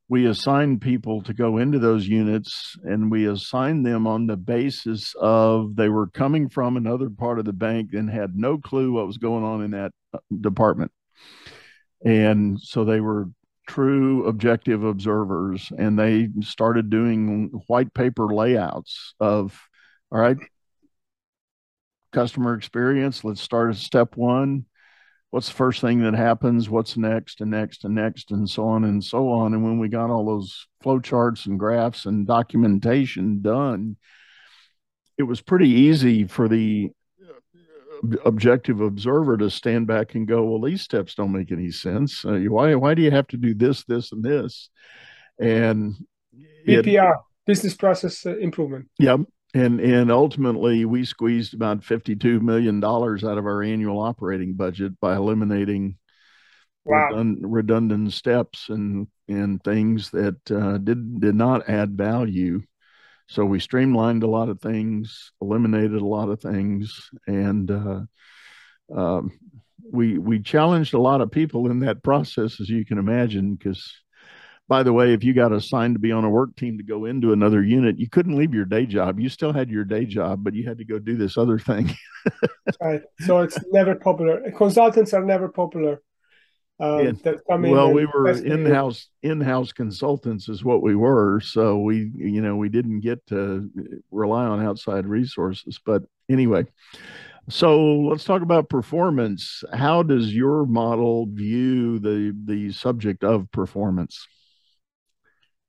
[0.10, 5.14] We assigned people to go into those units and we assigned them on the basis
[5.20, 9.08] of they were coming from another part of the bank and had no clue what
[9.08, 10.92] was going on in that uh, department.
[12.06, 13.30] And so they were
[13.68, 19.60] true objective observers and they started doing white paper layouts of
[20.12, 20.38] all right
[22.12, 24.66] customer experience let's start at step one.
[25.30, 26.70] What's the first thing that happens?
[26.70, 27.42] What's next?
[27.42, 27.84] And next?
[27.84, 28.32] And next?
[28.32, 29.54] And so on and so on.
[29.54, 33.98] And when we got all those flow charts and graphs and documentation done
[35.18, 36.92] it was pretty easy for the
[38.26, 42.24] objective observer to stand back and go, well, these steps don't make any sense.
[42.26, 44.70] Uh, why why do you have to do this, this, and this?
[45.40, 45.96] And
[46.68, 48.88] BPR, it, business process uh, improvement.
[49.00, 49.22] Yep.
[49.54, 54.54] And and ultimately, we squeezed about fifty two million dollars out of our annual operating
[54.54, 55.98] budget by eliminating
[56.86, 57.10] wow.
[57.12, 62.62] redund, redundant steps and and things that uh, did did not add value
[63.28, 68.02] so we streamlined a lot of things, eliminated a lot of things, and uh,
[68.96, 69.38] um,
[69.92, 73.56] we we challenged a lot of people in that process, as you can imagine.
[73.56, 73.94] Because,
[74.70, 77.04] by the way, if you got assigned to be on a work team to go
[77.04, 79.20] into another unit, you couldn't leave your day job.
[79.20, 81.94] You still had your day job, but you had to go do this other thing.
[82.82, 83.02] right.
[83.20, 84.52] So it's never popular.
[84.52, 86.02] Consultants are never popular
[86.80, 87.72] um, that come in.
[87.72, 91.40] Well, we were in-house in-house consultants is what we were.
[91.40, 93.70] So we, you know, we didn't get to
[94.12, 95.80] rely on outside resources.
[95.84, 96.66] But anyway,
[97.50, 99.64] so let's talk about performance.
[99.74, 104.28] How does your model view the the subject of performance?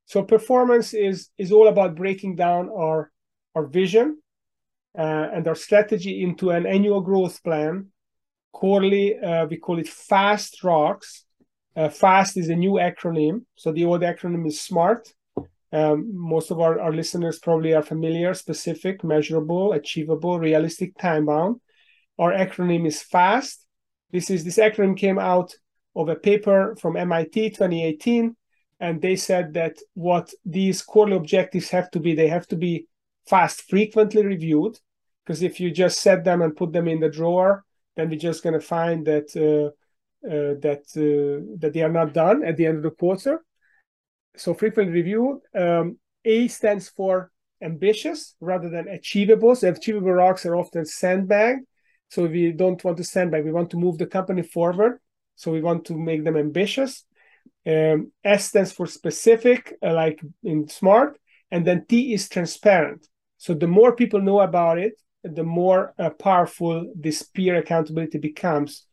[0.05, 3.11] So performance is is all about breaking down our
[3.55, 4.19] our vision
[4.97, 7.89] uh, and our strategy into an annual growth plan
[8.53, 11.25] quarterly, uh, we call it FAST rocks.
[11.77, 13.45] Uh, FAST is a new acronym.
[13.57, 15.13] So the old acronym is SMART.
[15.71, 21.61] Um, most of our, our listeners probably are familiar, specific, measurable, achievable, realistic, time bound.
[22.19, 23.65] Our acronym is FAST.
[24.11, 25.55] This is this acronym came out
[25.95, 28.35] of a paper from MIT 2018,
[28.81, 32.87] and they said that what these quarterly objectives have to be, they have to be
[33.29, 34.79] fast, frequently reviewed.
[35.25, 37.65] Because if you just set them and put them in the drawer,
[37.99, 39.71] then we're just going to find that uh,
[40.27, 43.45] uh, that uh, that they are not done at the end of the quarter.
[44.37, 45.43] so frequent review.
[45.55, 49.55] Um, A stands for ambitious rather than achievable.
[49.57, 51.67] So achievable rocks are often sandbagged.
[52.09, 53.45] So we don't want to sandbag.
[53.45, 55.01] We want to move the company forward.
[55.35, 57.05] So we want to make them ambitious.
[57.67, 61.19] Um, S stands for specific, uh, like in smart,
[61.51, 63.07] and then T is transparent.
[63.39, 68.85] So the more people know about it, the more uh, powerful this peer accountability becomes,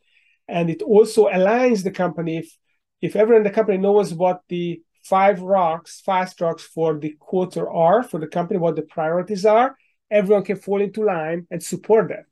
[0.48, 2.38] and it also aligns the company.
[2.38, 2.56] If
[3.00, 7.70] if everyone in the company knows what the five rocks, fast rocks for the quarter
[7.70, 9.76] are for the company, what the priorities are,
[10.10, 12.24] everyone can fall into line and support that.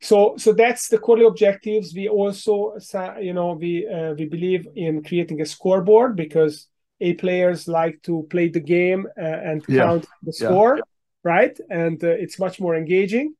[0.00, 1.94] So, so that's the quarterly objectives.
[1.94, 2.76] We also,
[3.20, 6.66] you know, we uh, we believe in creating a scoreboard because
[7.00, 9.82] A players like to play the game uh, and yeah.
[9.82, 10.82] count the score, yeah.
[11.24, 11.56] Right?
[11.70, 13.34] And uh, it's much more engaging.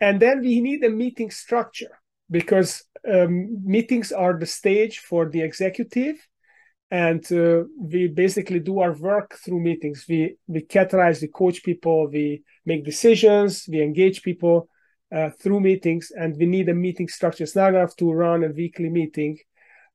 [0.00, 1.98] And then we need a meeting structure
[2.30, 6.16] because um, meetings are the stage for the executive.
[6.90, 10.04] And uh, we basically do our work through meetings.
[10.08, 14.68] We we catalyze we coach people we make decisions we engage people
[15.14, 16.12] uh, through meetings.
[16.14, 17.44] And we need a meeting structure.
[17.44, 19.38] It's not enough to run a weekly meeting.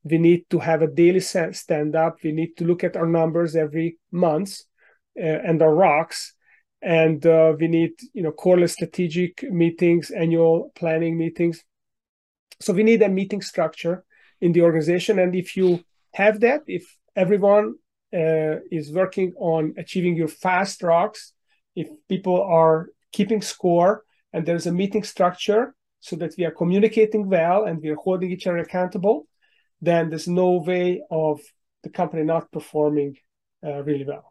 [0.04, 3.56] We need to have a daily stand up we need to look at our numbers
[3.56, 4.60] every month
[5.16, 6.34] uh, and our rocks
[6.82, 11.64] and uh, we need you know quarterly strategic meetings annual planning meetings.
[12.60, 14.04] So we need a meeting structure
[14.40, 15.20] in the organization.
[15.20, 17.76] And if you have that if everyone
[18.14, 21.34] uh, is working on achieving your fast rocks
[21.76, 27.30] if people are keeping score and there's a meeting structure so that we are communicating
[27.30, 29.28] well and we are holding each other accountable
[29.82, 31.40] then there's no way of
[31.84, 33.16] the company not performing
[33.66, 34.31] uh, really well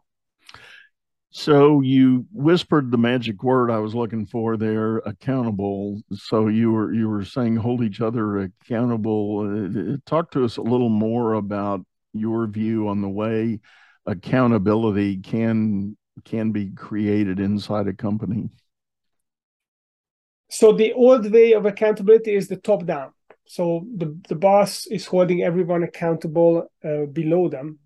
[1.31, 6.01] so you whispered the magic word I was looking for there, accountable.
[6.13, 9.93] So you were you were saying hold each other accountable.
[9.93, 13.61] Uh, talk to us a little more about your view on the way
[14.05, 18.49] accountability can can be created inside a company.
[20.49, 23.13] So the old way of accountability is the top down.
[23.45, 27.79] So the the boss is holding everyone accountable uh, below them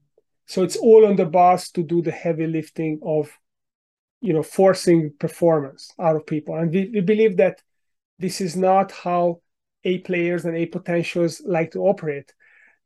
[0.45, 3.31] so it's all on the boss to do the heavy lifting of
[4.21, 6.55] you know forcing performance out of people.
[6.55, 7.61] And we, we believe that
[8.19, 9.41] this is not how
[9.83, 12.33] a players and a potentials like to operate.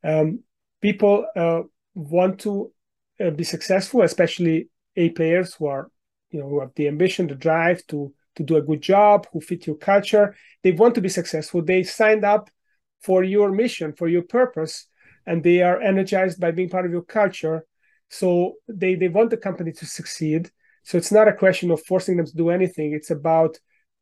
[0.04, 0.39] Um,
[0.82, 1.62] people uh,
[1.93, 2.72] want to
[3.24, 5.91] uh, be successful especially a players who are
[6.32, 9.41] you know who have the ambition the drive to to do a good job who
[9.41, 10.36] fit your culture.
[10.63, 11.62] They want to be successful.
[11.62, 12.50] They signed up
[13.02, 14.88] for your mission for your purpose
[15.25, 17.65] and they are energized by being part of your culture.
[18.10, 20.49] So they, they want the company to succeed.
[20.84, 22.93] So it's not a question of forcing them to do anything.
[22.93, 23.58] It's about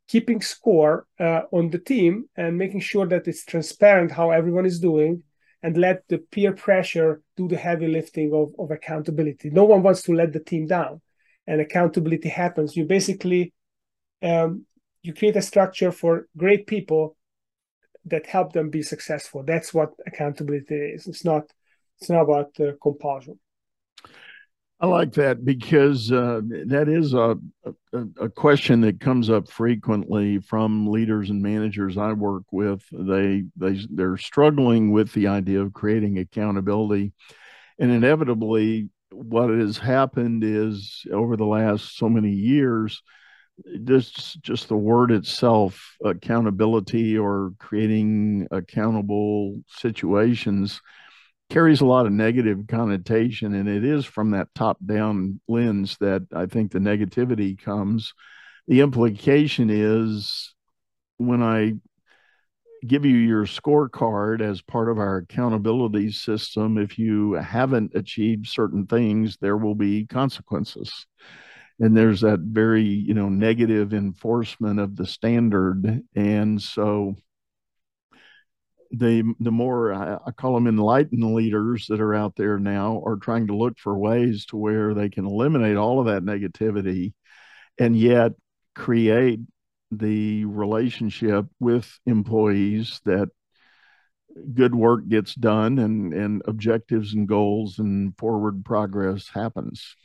[0.08, 4.80] keeping score uh, on the team and making sure that it's transparent how everyone is
[4.80, 5.23] doing
[5.62, 9.49] and let the peer pressure do the heavy lifting of, of accountability.
[9.49, 11.01] No one wants to let the team down
[11.45, 12.77] and accountability happens.
[12.77, 13.53] You basically
[14.23, 14.65] um,
[15.01, 17.16] you create a structure for great people
[18.10, 19.43] that help them be successful.
[19.43, 21.08] That's what accountability is.
[21.08, 21.43] It's not
[22.00, 23.39] it's not about uh, compulsion.
[24.80, 27.36] I like that because uh, that is a,
[27.93, 32.84] a, a question that comes up frequently from leaders and managers I work with.
[32.91, 37.12] They they they're struggling with the idea of creating accountability,
[37.80, 43.02] and inevitably, what has happened is over the last so many years,
[43.84, 50.82] just just the word itself accountability or creating accountable situations
[51.50, 56.22] carries a lot of negative connotation and it is from that top down lens that
[56.36, 58.13] i think the negativity comes.
[58.67, 60.54] The implication is
[61.17, 61.74] when i
[62.86, 68.86] give you your scorecard as part of our accountability system if you haven't achieved certain
[68.86, 71.08] things there will be consequences
[71.80, 76.04] and there's that very you know negative enforcement of the standard.
[76.16, 77.16] And so
[78.92, 83.17] the the more I, I, call them enlightened leaders that are out there now are
[83.17, 87.13] trying to look for ways to where they can eliminate all of that negativity
[87.78, 88.32] and yet
[88.75, 89.42] create
[89.92, 93.30] the relationship with employees that
[94.54, 99.96] good work gets done and and objectives and goals and forward progress happens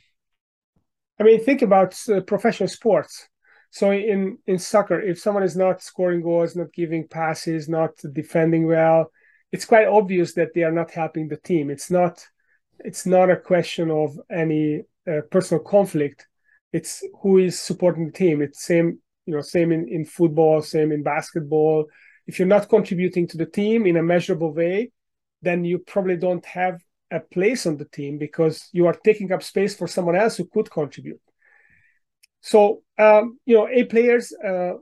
[1.19, 3.27] I mean, think about uh, professional sports.
[3.71, 8.67] So in in soccer, if someone is not scoring goals, not giving passes, not defending
[8.67, 9.11] well,
[9.51, 11.69] it's quite obvious that they are not helping the team.
[11.69, 12.23] It's not
[12.79, 16.27] it's not a question of any uh, personal conflict.
[16.71, 18.41] It's who is supporting the team.
[18.41, 21.85] It's same you know same in, in football, same in basketball.
[22.27, 24.91] If you're not contributing to the team in a measurable way,
[25.41, 26.79] then you probably don't have
[27.13, 30.45] a place on the team because you are taking up space for someone else who
[30.45, 31.21] could contribute.
[32.41, 34.73] So, um, you know, A players uh,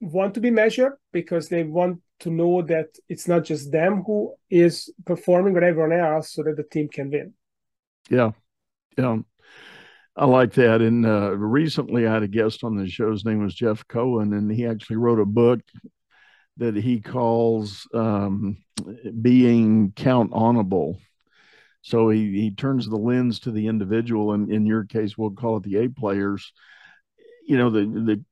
[0.00, 4.34] want to be measured because they want to know that it's not just them who
[4.48, 7.34] is performing, but everyone else, so that the team can win.
[8.08, 8.30] Yeah,
[8.96, 9.18] yeah,
[10.16, 10.80] I like that.
[10.80, 13.10] And uh, recently, I had a guest on the show.
[13.10, 15.60] His name was Jeff Cohen, and he actually wrote a book
[16.58, 18.58] that he calls um,
[19.20, 20.98] "Being Count Onable."
[21.82, 25.58] So he he turns the lens to the individual, and in your case, we'll call
[25.58, 26.52] it the A players.
[27.46, 28.24] You know, the the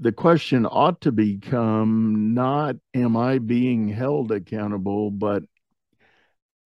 [0.00, 5.44] the question ought to become not am I being held accountable, but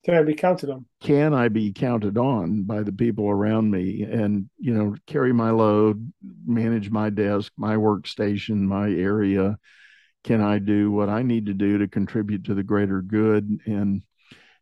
[0.04, 0.84] can I be counted on?
[1.00, 5.50] Can I be counted on by the people around me and, you know, carry my
[5.50, 6.12] load,
[6.46, 9.58] manage my desk, my workstation, my area?
[10.24, 14.02] Can I do what I need to do to contribute to the greater good and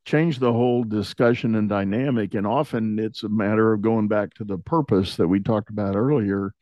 [0.04, 2.34] change the whole discussion and dynamic?
[2.34, 5.96] And often it's a matter of going back to the purpose that we talked about
[5.96, 6.52] earlier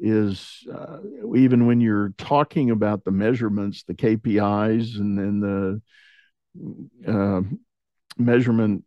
[0.00, 0.98] is uh,
[1.36, 5.40] even when you're talking about the measurements, the KPIs, and then
[7.04, 7.42] the uh,
[8.16, 8.84] measurement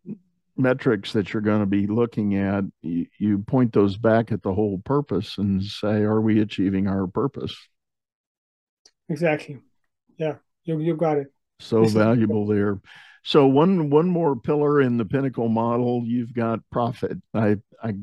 [0.57, 4.53] metrics that you're going to be looking at, you, you, point those back at the
[4.53, 7.55] whole purpose and say, are we achieving our purpose?
[9.11, 9.59] Exactly.
[10.17, 11.27] Yeah, you, you got it.
[11.59, 12.79] So valuable there.
[13.23, 17.17] So one one more pillar in the pinnacle model, you've got profit.
[17.33, 17.95] I I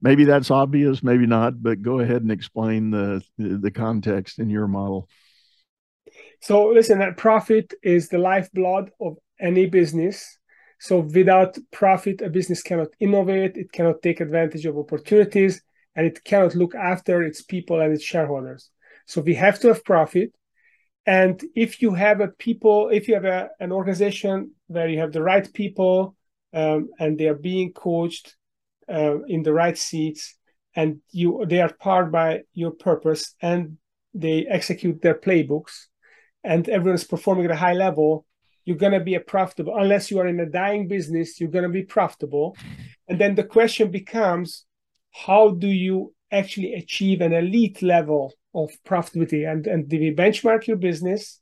[0.00, 4.68] maybe that's obvious, maybe not, but go ahead and explain the the context in your
[4.68, 5.08] model.
[6.42, 10.38] So listen, that profit is the lifeblood of any business.
[10.78, 15.62] So without profit, a business cannot innovate, it cannot take advantage of opportunities,
[15.94, 18.70] and it cannot look after its people and its shareholders.
[19.06, 20.32] So we have to have profit.
[21.06, 25.12] And if you have a people, if you have a, an organization where you have
[25.12, 26.16] the right people
[26.52, 28.36] um, and they are being coached
[28.92, 30.36] uh, in the right seats
[30.74, 33.78] and you they are powered by your purpose and
[34.14, 35.86] they execute their playbooks
[36.44, 38.24] and everyone's performing at a high level
[38.64, 41.64] you're going to be a profitable unless you are in a dying business you're going
[41.64, 42.56] to be profitable
[43.08, 44.64] and then the question becomes
[45.12, 49.50] how do you actually achieve an elite level of profitability.
[49.50, 51.40] And and we benchmark your business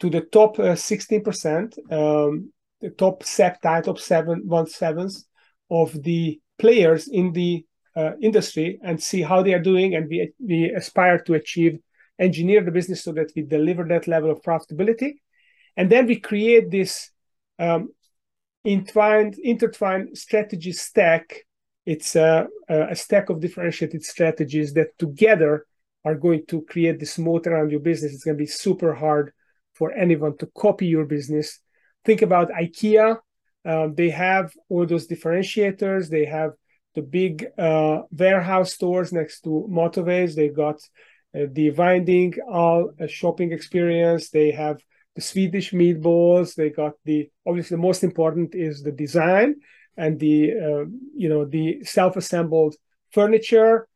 [0.00, 5.26] to the top uh, 16% um, the top septile top seven one sevens
[5.70, 7.64] of the players in the
[7.96, 9.94] uh, industry and see how they are doing.
[9.94, 11.78] And we, we aspire to achieve
[12.18, 15.14] engineer the business so that we deliver that level of profitability.
[15.76, 17.10] And then we create this
[17.58, 17.90] um,
[18.64, 21.44] entwined intertwined strategy stack.
[21.86, 25.66] It's a, a stack of differentiated strategies that together
[26.04, 29.32] are going to create this moat around your business it's going to be super hard
[29.74, 31.60] for anyone to copy your business
[32.04, 33.18] think about ikea
[33.64, 36.08] um, they have all those differentiators.
[36.08, 36.52] They have
[36.94, 40.34] the big uh, warehouse stores next to motorways.
[40.34, 40.76] They got
[41.34, 44.30] uh, the winding all uh, shopping experience.
[44.30, 44.80] They have
[45.14, 46.54] the Swedish meatballs.
[46.54, 49.56] They got the obviously the most important is the design
[49.96, 50.84] and the uh,
[51.14, 52.76] you know the self-assembled
[53.12, 53.86] furniture.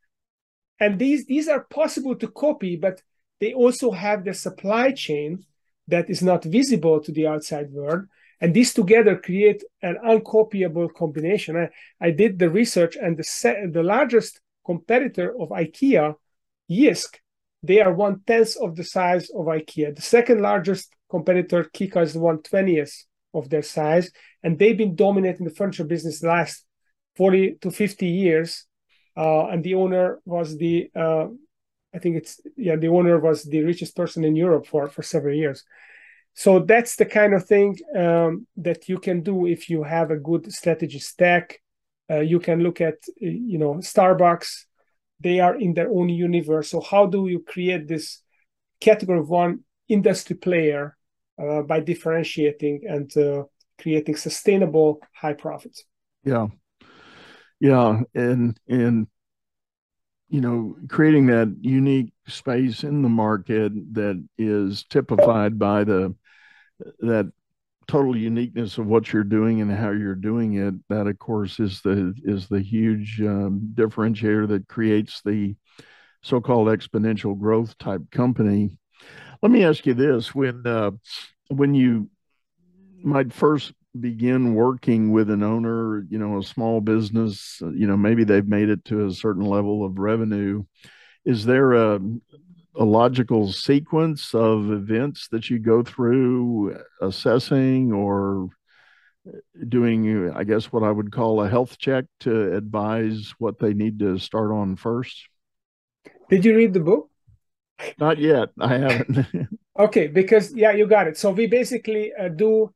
[0.80, 3.02] And these these are possible to copy, but
[3.40, 5.44] they also have the supply chain
[5.88, 8.06] that is not visible to the outside world
[8.44, 11.56] and these together create an uncopyable combination.
[11.56, 11.68] I,
[11.98, 16.14] I did the research, and the, se- the largest competitor of IKEA,
[16.70, 17.16] Jysk,
[17.62, 19.96] they are one tenth of the size of IKEA.
[19.96, 24.10] The second largest competitor, Kika, is one twentieth of their size,
[24.42, 26.66] and they've been dominating the furniture business the last
[27.16, 28.66] 40 to 50 years.
[29.16, 31.26] Uh, and the owner was the, uh,
[31.94, 35.34] I think it's, yeah, the owner was the richest person in Europe for, for several
[35.34, 35.64] years.
[36.34, 40.16] So that's the kind of thing um, that you can do if you have a
[40.16, 41.60] good strategy stack.
[42.10, 44.64] Uh, you can look at you know starbucks.
[45.20, 46.70] They are in their own universe.
[46.70, 48.20] So how do you create this
[48.80, 50.96] category one industry player
[51.40, 53.44] uh, by differentiating and uh,
[53.80, 55.84] creating sustainable high profits?
[56.24, 56.48] Yeah
[57.60, 59.06] yeah and and
[60.34, 66.12] you know, creating that unique space in the market that is typified by the
[66.98, 67.30] that
[67.86, 71.82] total uniqueness of what you're doing and how you're doing it that of course is
[71.82, 75.54] the is the huge um, differentiator that creates the
[76.22, 78.78] so-called exponential growth type company.
[79.40, 80.34] Let me ask you this.
[80.34, 80.92] When uh,
[81.48, 82.10] when you
[83.02, 87.96] might first begin working with an owner you know a small business uh, you know
[87.96, 90.64] maybe they've made it to a certain level of revenue
[91.24, 92.00] is there a
[92.76, 98.48] a logical sequence of events that you go through uh, assessing or
[99.28, 99.38] uh,
[99.68, 104.00] doing, I guess, what I would call a health check to advise what they need
[104.00, 105.28] to start on first?
[106.28, 107.10] Did you read the book?
[107.98, 108.48] Not yet.
[108.58, 109.26] I haven't.
[109.78, 111.16] okay, because yeah, you got it.
[111.16, 112.72] So we basically uh, do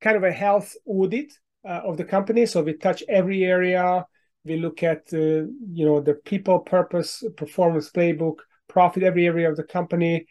[0.00, 1.32] kind of a health audit
[1.64, 2.46] uh, of the company.
[2.46, 4.06] So we touch every area.
[4.44, 8.36] We look at uh, you know the people, purpose, performance playbook,
[8.68, 10.26] profit, every area of the company.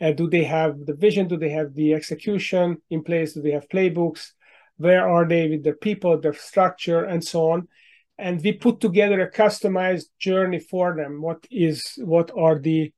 [0.00, 1.26] Uh, do they have the vision?
[1.26, 3.32] Do they have the execution in place?
[3.32, 4.30] Do they have playbooks?
[4.76, 7.68] Where are they with their people, their structure, and so on?
[8.16, 11.20] And we put together a customized journey for them.
[11.20, 12.92] What is what are the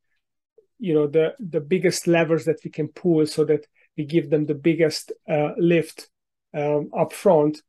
[0.78, 3.66] you know the the biggest levers that we can pull so that
[3.97, 6.09] we give them the biggest uh, lift
[6.55, 7.62] um, up front.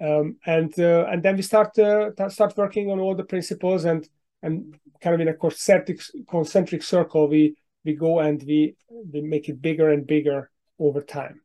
[0.00, 4.08] Um, and uh, and then we start uh, start working on all the principles and
[4.42, 8.76] and kind of in a concentric concentric circle we we go and we
[9.12, 11.40] we make it bigger and bigger over time.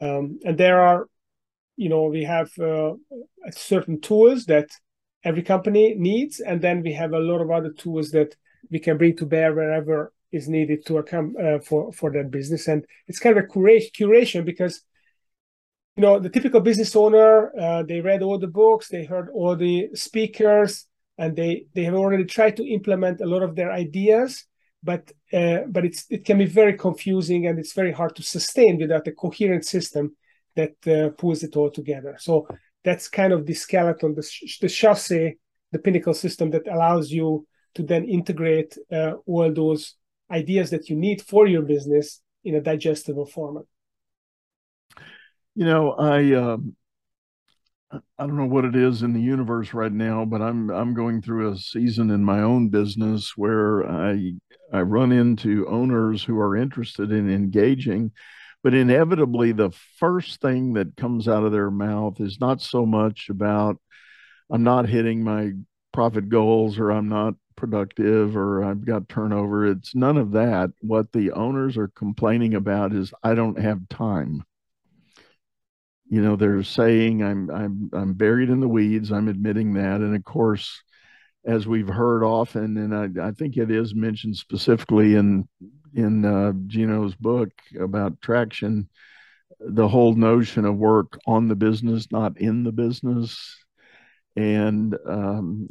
[0.00, 1.08] Um, and there are
[1.76, 2.94] you know we have uh,
[3.50, 4.68] certain tools that
[5.24, 8.36] every company needs and then we have a lot of other tools that
[8.70, 12.68] we can bring to bear wherever is needed to account uh, for for that business.
[12.68, 14.82] And it's kind of a curation, because
[15.96, 19.56] you know the typical business owner uh, they read all the books they heard all
[19.56, 24.44] the speakers and they they have already tried to implement a lot of their ideas
[24.86, 28.78] but uh, but it's it can be very confusing and it's very hard to sustain
[28.78, 30.14] without a coherent system
[30.54, 32.16] that uh, pulls it all together.
[32.18, 32.46] So
[32.84, 35.38] that's kind of the skeleton the, sh- the chassis
[35.72, 39.96] the pinnacle system that allows you to then integrate uh, all those
[40.30, 43.64] ideas that you need for your business in a digestible format?
[45.54, 46.76] You know, I um,
[47.92, 51.22] I don't know what it is in the universe right now, but I'm I'm going
[51.22, 54.34] through a season in my own business where I
[54.72, 58.12] I run into owners who are interested in engaging,
[58.62, 63.28] but inevitably the first thing that comes out of their mouth is not so much
[63.30, 63.80] about
[64.50, 65.52] I'm not hitting my
[65.92, 69.66] profit goals or I'm not productive or I've got turnover.
[69.66, 70.70] It's none of that.
[70.80, 74.44] What the owners are complaining about is I don't have time
[76.08, 80.14] you know they're saying i'm i'm i'm buried in the weeds i'm admitting that and
[80.14, 80.82] of course
[81.44, 85.48] as we've heard often and i, I think it is mentioned specifically in
[85.94, 88.88] in uh, gino's book about traction
[89.60, 93.56] the whole notion of work on the business not in the business
[94.36, 95.66] and um,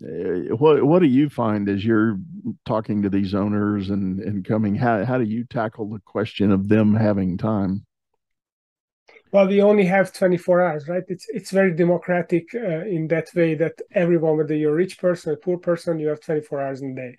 [0.57, 2.18] what what do you find as you're
[2.66, 6.68] talking to these owners and and coming how how do you tackle the question of
[6.68, 7.86] them having time?
[9.32, 11.03] Well we only have 24 hours right?
[11.07, 15.34] It's it's very democratic uh, in that way that everyone whether you're a rich person
[15.34, 17.16] a poor person you have 24 hours in a day.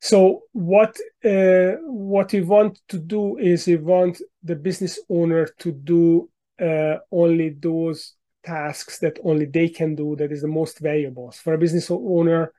[0.00, 5.72] So what uh, what we want to do is we want the business owner to
[5.72, 6.30] do
[6.60, 8.14] uh, only those
[8.44, 12.52] tasks that only they can do that is the most valuable for a business owner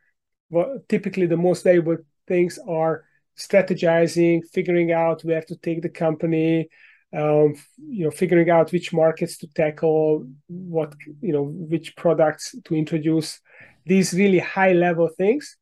[0.50, 3.06] well, typically the most valuable things are
[3.38, 6.70] strategizing figuring out where to take the company
[7.16, 12.76] um, you know figuring out which markets to tackle what you know which products to
[12.76, 13.40] introduce
[13.86, 15.58] these really high level things.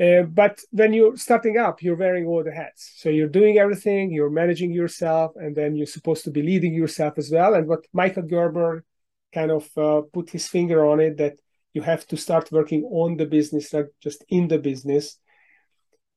[0.00, 2.92] Uh, but when you're starting up you're wearing all the hats.
[2.96, 7.14] So you're doing everything you're managing yourself and then you're supposed to be leading yourself
[7.18, 7.54] as well.
[7.54, 8.84] And what michael gerber
[9.32, 11.38] kind of uh, put his finger on it that
[11.74, 15.18] you have to start working on the business not just in the business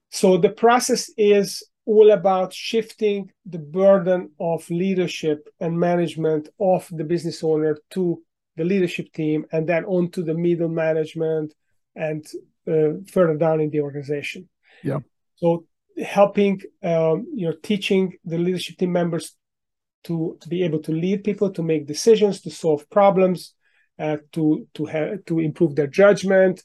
[0.10, 7.04] so the process is all about shifting the burden of leadership and management of the
[7.04, 8.22] business owner to
[8.56, 11.54] the leadership team and then on to the middle management
[11.96, 12.26] and
[12.68, 14.50] uh, further down in the organization.
[14.84, 15.00] Yeah.
[15.36, 15.66] So
[16.04, 19.36] helping um, you know teaching the leadership team members
[20.06, 23.54] to, be able to lead people to make decisions to solve problems
[24.00, 26.64] uh, to to have to improve their judgment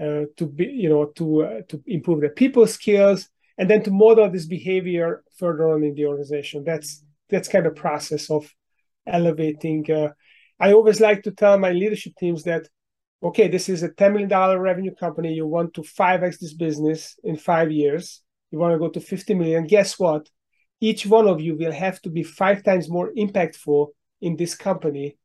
[0.00, 3.28] uh, to be you know to uh, to improve their people skills
[3.58, 6.64] and then to model this behavior further on in the organization.
[6.64, 8.52] That's that's kind of process of
[9.06, 9.90] elevating.
[9.90, 10.10] Uh,
[10.60, 12.68] I always like to tell my leadership teams that,
[13.22, 15.32] okay, this is a ten million dollar revenue company.
[15.32, 18.22] You want to five x this business in five years.
[18.50, 19.66] You want to go to fifty million.
[19.66, 20.28] Guess what?
[20.80, 23.88] Each one of you will have to be five times more impactful
[24.20, 25.16] in this company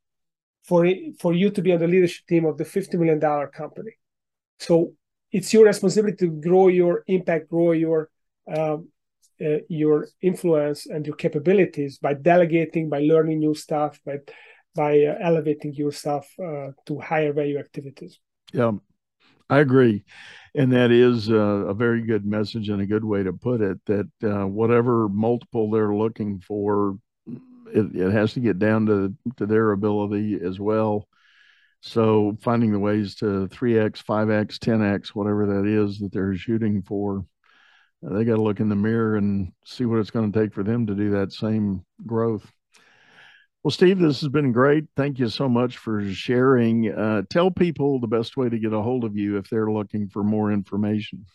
[0.63, 0.87] for
[1.19, 3.91] for you to be on the leadership team of the fifty million dollar company.
[4.59, 4.93] So
[5.31, 8.09] it's your responsibility to grow your impact, grow your
[8.47, 8.89] um,
[9.43, 14.17] uh, your influence and your capabilities by delegating, by learning new stuff, by
[14.75, 18.19] by uh, elevating yourself uh, to higher value activities.
[18.53, 18.71] Yeah,
[19.51, 20.05] I agree,
[20.55, 23.79] and that is a, a, very good message and a good way to put it.
[23.85, 26.97] That uh, whatever multiple they're looking for,
[27.27, 31.05] it, it has to get down to to their ability as well.
[31.81, 37.25] So finding the ways to 3x, 5x, 10x, whatever that is that they're shooting for,
[38.01, 40.63] they got to look in the mirror and see what it's going to take for
[40.63, 42.49] them to do that same growth.
[43.63, 44.85] Well, Steve, this has been great.
[44.95, 46.91] Thank you so much for sharing.
[46.91, 50.09] Uh, tell people the best way to get a hold of you if they're looking
[50.09, 51.27] for more information.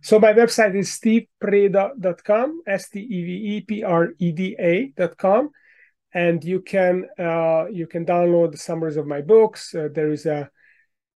[0.00, 5.50] So my website is stevepreda.com, S-T-E-V-E-P-R-E-D-A.com.
[6.14, 9.74] And you can uh, you can download the summaries of my books.
[9.74, 10.48] Uh, there is a,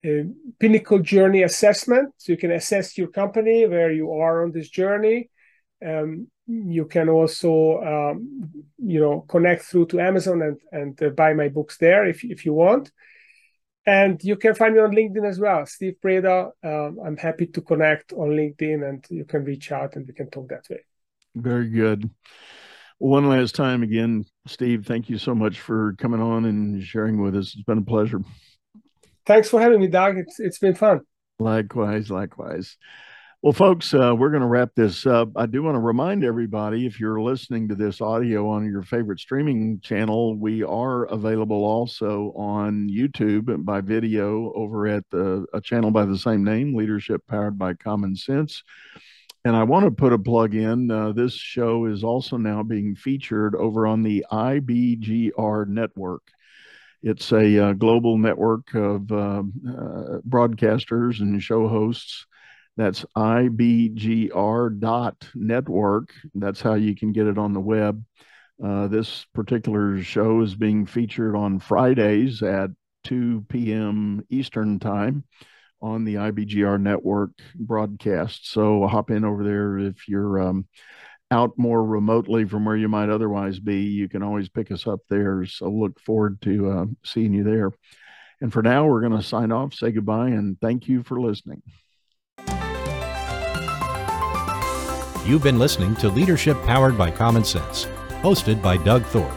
[0.05, 0.25] a,
[0.59, 5.31] pinnacle journey assessment, so you can assess your company where you are on this journey.
[5.87, 11.35] Um, you can also um, you know connect through to Amazon and and uh, buy
[11.35, 12.91] my books there if if you want.
[13.87, 16.51] And you can find me on LinkedIn as well, Steve Preda.
[16.63, 20.31] Um, I'm happy to connect on LinkedIn and you can reach out and we can
[20.31, 20.85] talk that way.
[21.35, 22.09] Very good.
[22.99, 27.35] One last time again, Steve, thank you so much for coming on and sharing with
[27.35, 27.55] us.
[27.55, 28.21] It's been a pleasure.
[29.25, 30.19] Thanks for having me, Doug.
[30.19, 31.01] It's it's been fun.
[31.39, 32.77] Likewise, likewise.
[33.43, 35.31] Well, folks, uh, we're going to wrap this up.
[35.35, 39.19] I do want to remind everybody if you're listening to this audio on your favorite
[39.19, 45.91] streaming channel, we are available also on YouTube by video over at the, a channel
[45.91, 48.63] by the same name, Leadership Powered by Common Sense.
[49.47, 50.91] And I want to put a plug in.
[50.91, 56.31] Uh, this show is also now being featured over on the IBGR network.
[57.03, 62.27] It's a uh, global network of uh, uh broadcasters and show hosts
[62.81, 66.13] that's ibgr.network.
[66.35, 68.05] That's how you can get it on the web.
[68.63, 72.71] Uh, this particular show is being featured on Fridays at
[73.05, 74.25] 2 p.m.
[74.31, 75.25] Eastern Time
[75.83, 78.51] on the IBGR network broadcast.
[78.51, 80.67] So hop in over there if you're um,
[81.31, 83.83] out more remotely from where you might otherwise be.
[83.83, 85.45] You can always pick us up there.
[85.47, 87.71] So look forward to uh, seeing you there.
[88.43, 91.63] And for now, we're going to sign off, say goodbye, and thank you for listening.
[95.25, 97.85] You've been listening to Leadership Powered by Common Sense,
[98.23, 99.31] hosted by Doug Thorpe.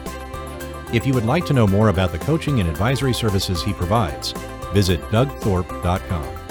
[0.94, 4.32] If you would like to know more about the coaching and advisory services he provides,
[4.72, 6.43] visit dougthorpe.com.